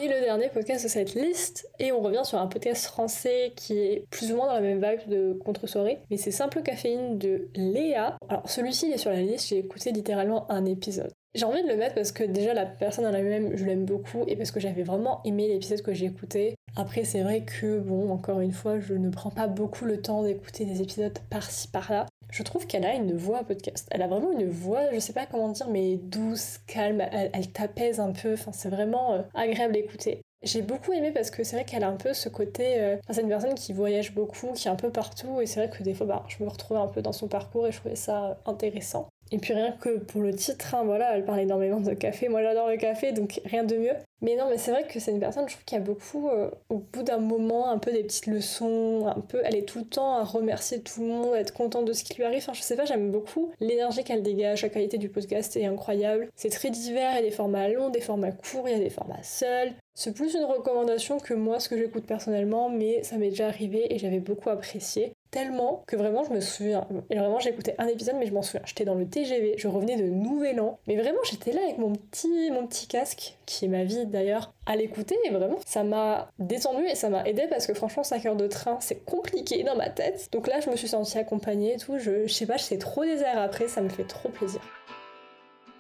Et 0.00 0.06
le 0.06 0.20
dernier 0.20 0.48
podcast 0.48 0.84
de 0.84 0.88
cette 0.88 1.14
liste, 1.14 1.68
et 1.80 1.90
on 1.90 2.00
revient 2.00 2.22
sur 2.22 2.38
un 2.38 2.46
podcast 2.46 2.86
français 2.86 3.52
qui 3.56 3.76
est 3.76 4.04
plus 4.10 4.30
ou 4.30 4.36
moins 4.36 4.46
dans 4.46 4.54
la 4.54 4.60
même 4.60 4.80
vibe 4.80 5.08
de 5.08 5.32
contre-soirée, 5.44 5.98
mais 6.08 6.16
c'est 6.16 6.30
Simple 6.30 6.62
Caféine 6.62 7.18
de 7.18 7.48
Léa. 7.56 8.16
Alors 8.28 8.48
celui-ci 8.48 8.86
il 8.86 8.92
est 8.92 8.98
sur 8.98 9.10
la 9.10 9.20
liste, 9.22 9.48
j'ai 9.48 9.58
écouté 9.58 9.90
littéralement 9.90 10.48
un 10.52 10.64
épisode. 10.66 11.10
J'ai 11.34 11.44
envie 11.44 11.62
de 11.62 11.68
le 11.68 11.76
mettre 11.76 11.94
parce 11.94 12.10
que 12.10 12.24
déjà 12.24 12.54
la 12.54 12.64
personne 12.64 13.06
en 13.06 13.12
elle-même, 13.12 13.54
je 13.54 13.64
l'aime 13.64 13.84
beaucoup 13.84 14.24
et 14.26 14.34
parce 14.34 14.50
que 14.50 14.60
j'avais 14.60 14.82
vraiment 14.82 15.20
aimé 15.24 15.46
l'épisode 15.46 15.82
que 15.82 15.92
j'ai 15.92 16.06
écouté. 16.06 16.54
Après, 16.74 17.04
c'est 17.04 17.22
vrai 17.22 17.42
que, 17.42 17.78
bon, 17.80 18.10
encore 18.10 18.40
une 18.40 18.52
fois, 18.52 18.80
je 18.80 18.94
ne 18.94 19.10
prends 19.10 19.30
pas 19.30 19.46
beaucoup 19.46 19.84
le 19.84 20.00
temps 20.00 20.22
d'écouter 20.22 20.64
des 20.64 20.80
épisodes 20.80 21.18
par-ci 21.28 21.68
par-là. 21.68 22.06
Je 22.30 22.42
trouve 22.42 22.66
qu'elle 22.66 22.84
a 22.84 22.94
une 22.94 23.16
voix 23.16 23.44
podcast. 23.44 23.88
Elle 23.90 24.02
a 24.02 24.06
vraiment 24.06 24.32
une 24.32 24.48
voix, 24.48 24.92
je 24.92 24.98
sais 24.98 25.12
pas 25.12 25.26
comment 25.26 25.50
dire, 25.50 25.68
mais 25.68 25.96
douce, 25.96 26.58
calme, 26.66 27.00
elle, 27.12 27.52
t'apaise 27.52 28.00
un 28.00 28.12
peu. 28.12 28.36
C'est 28.52 28.68
vraiment 28.68 29.14
euh, 29.14 29.22
agréable 29.34 29.74
d'écouter. 29.74 30.22
J'ai 30.42 30.62
beaucoup 30.62 30.92
aimé 30.92 31.10
parce 31.10 31.30
que 31.30 31.42
c'est 31.42 31.56
vrai 31.56 31.64
qu'elle 31.64 31.84
a 31.84 31.88
un 31.88 31.96
peu 31.96 32.14
ce 32.14 32.28
côté. 32.28 32.80
Euh, 32.80 32.96
c'est 33.10 33.22
une 33.22 33.28
personne 33.28 33.54
qui 33.54 33.72
voyage 33.72 34.14
beaucoup, 34.14 34.52
qui 34.52 34.68
est 34.68 34.70
un 34.70 34.76
peu 34.76 34.90
partout, 34.90 35.40
et 35.40 35.46
c'est 35.46 35.66
vrai 35.66 35.76
que 35.76 35.82
des 35.82 35.94
fois, 35.94 36.06
bah, 36.06 36.24
je 36.28 36.42
me 36.42 36.48
retrouvais 36.48 36.80
un 36.80 36.86
peu 36.86 37.02
dans 37.02 37.12
son 37.12 37.28
parcours 37.28 37.66
et 37.66 37.72
je 37.72 37.78
trouvais 37.78 37.96
ça 37.96 38.38
intéressant. 38.46 39.08
Et 39.30 39.38
puis 39.38 39.52
rien 39.52 39.72
que 39.72 39.98
pour 39.98 40.22
le 40.22 40.34
titre, 40.34 40.74
hein, 40.74 40.86
elle 41.12 41.24
parle 41.24 41.40
énormément 41.40 41.80
de 41.80 41.92
café. 41.92 42.28
Moi 42.28 42.42
j'adore 42.42 42.68
le 42.68 42.76
café, 42.76 43.12
donc 43.12 43.40
rien 43.44 43.64
de 43.64 43.76
mieux. 43.76 43.94
Mais 44.20 44.34
non, 44.34 44.46
mais 44.50 44.58
c'est 44.58 44.72
vrai 44.72 44.84
que 44.84 44.98
c'est 44.98 45.12
une 45.12 45.20
personne, 45.20 45.48
je 45.48 45.54
trouve, 45.54 45.64
qui 45.64 45.76
a 45.76 45.80
beaucoup, 45.80 46.28
euh, 46.28 46.50
au 46.70 46.78
bout 46.78 47.04
d'un 47.04 47.18
moment, 47.18 47.70
un 47.70 47.78
peu 47.78 47.92
des 47.92 48.02
petites 48.02 48.26
leçons, 48.26 49.06
un 49.06 49.20
peu, 49.20 49.40
elle 49.44 49.54
est 49.54 49.68
tout 49.68 49.78
le 49.78 49.84
temps 49.84 50.14
à 50.14 50.24
remercier 50.24 50.80
tout 50.80 51.02
le 51.02 51.06
monde, 51.06 51.34
à 51.34 51.40
être 51.40 51.52
contente 51.52 51.84
de 51.84 51.92
ce 51.92 52.02
qui 52.02 52.14
lui 52.14 52.24
arrive. 52.24 52.38
Enfin, 52.38 52.52
je 52.52 52.62
sais 52.62 52.74
pas, 52.74 52.84
j'aime 52.84 53.12
beaucoup 53.12 53.52
l'énergie 53.60 54.02
qu'elle 54.02 54.22
dégage, 54.22 54.62
la 54.62 54.70
qualité 54.70 54.98
du 54.98 55.08
podcast 55.08 55.56
est 55.56 55.66
incroyable. 55.66 56.28
C'est 56.34 56.50
très 56.50 56.70
divers, 56.70 57.12
il 57.12 57.16
y 57.16 57.18
a 57.18 57.22
des 57.22 57.30
formats 57.30 57.68
longs, 57.68 57.90
des 57.90 58.00
formats 58.00 58.32
courts, 58.32 58.68
il 58.68 58.72
y 58.72 58.76
a 58.76 58.82
des 58.82 58.90
formats 58.90 59.22
seuls. 59.22 59.72
C'est 59.94 60.14
plus 60.14 60.34
une 60.34 60.44
recommandation 60.44 61.18
que 61.18 61.34
moi, 61.34 61.60
ce 61.60 61.68
que 61.68 61.76
j'écoute 61.76 62.04
personnellement, 62.06 62.70
mais 62.70 63.02
ça 63.04 63.18
m'est 63.18 63.30
déjà 63.30 63.48
arrivé 63.48 63.92
et 63.92 63.98
j'avais 63.98 64.20
beaucoup 64.20 64.50
apprécié 64.50 65.12
tellement 65.30 65.84
que 65.86 65.96
vraiment 65.96 66.24
je 66.24 66.30
me 66.30 66.40
souviens. 66.40 66.86
Et 67.10 67.18
vraiment 67.18 67.38
j'écoutais 67.38 67.74
un 67.78 67.86
épisode 67.86 68.16
mais 68.18 68.26
je 68.26 68.32
m'en 68.32 68.42
souviens. 68.42 68.62
J'étais 68.64 68.84
dans 68.84 68.94
le 68.94 69.06
TGV, 69.06 69.54
je 69.56 69.68
revenais 69.68 69.96
de 69.96 70.08
Nouvel 70.08 70.60
An, 70.60 70.78
mais 70.86 70.96
vraiment 70.96 71.20
j'étais 71.30 71.52
là 71.52 71.60
avec 71.62 71.78
mon 71.78 71.92
petit 71.92 72.50
mon 72.50 72.66
petit 72.66 72.86
casque 72.86 73.36
qui 73.46 73.64
est 73.64 73.68
ma 73.68 73.84
vie 73.84 74.06
d'ailleurs 74.06 74.52
à 74.66 74.76
l'écouter 74.76 75.16
et 75.24 75.30
vraiment 75.30 75.58
ça 75.66 75.84
m'a 75.84 76.30
détendu 76.38 76.84
et 76.84 76.94
ça 76.94 77.08
m'a 77.08 77.24
aidé 77.24 77.46
parce 77.48 77.66
que 77.66 77.74
franchement 77.74 78.04
5 78.04 78.26
heures 78.26 78.36
de 78.36 78.46
train 78.46 78.78
c'est 78.80 79.04
compliqué 79.04 79.62
dans 79.64 79.76
ma 79.76 79.90
tête. 79.90 80.28
Donc 80.32 80.46
là 80.46 80.60
je 80.60 80.70
me 80.70 80.76
suis 80.76 80.88
sentie 80.88 81.18
accompagnée 81.18 81.74
et 81.74 81.78
tout, 81.78 81.98
je, 81.98 82.26
je 82.26 82.32
sais 82.32 82.46
pas, 82.46 82.56
je 82.56 82.62
sais 82.64 82.78
trop 82.78 83.04
airs 83.04 83.38
après, 83.38 83.68
ça 83.68 83.80
me 83.80 83.88
fait 83.88 84.04
trop 84.04 84.28
plaisir. 84.28 84.60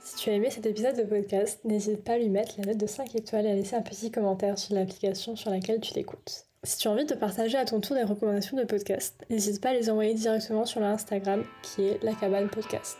Si 0.00 0.16
tu 0.16 0.30
as 0.30 0.32
aimé 0.32 0.48
cet 0.50 0.64
épisode 0.64 0.96
de 0.96 1.02
podcast, 1.02 1.60
n'hésite 1.64 2.02
pas 2.02 2.14
à 2.14 2.18
lui 2.18 2.30
mettre 2.30 2.54
la 2.58 2.64
note 2.64 2.78
de 2.78 2.86
5 2.86 3.14
étoiles 3.14 3.46
et 3.46 3.50
à 3.50 3.54
laisser 3.54 3.76
un 3.76 3.82
petit 3.82 4.10
commentaire 4.10 4.58
sur 4.58 4.74
l'application 4.74 5.36
sur 5.36 5.50
laquelle 5.50 5.80
tu 5.80 5.92
l'écoutes. 5.94 6.47
Si 6.64 6.78
tu 6.78 6.88
as 6.88 6.90
envie 6.90 7.04
de 7.04 7.14
partager 7.14 7.56
à 7.56 7.64
ton 7.64 7.80
tour 7.80 7.94
des 7.94 8.02
recommandations 8.02 8.56
de 8.56 8.64
podcast, 8.64 9.24
n'hésite 9.30 9.60
pas 9.60 9.70
à 9.70 9.74
les 9.74 9.90
envoyer 9.90 10.14
directement 10.14 10.66
sur 10.66 10.80
l'Instagram 10.80 11.44
qui 11.62 11.86
est 11.86 12.02
la 12.02 12.14
cabane 12.14 12.48
podcast. 12.48 12.98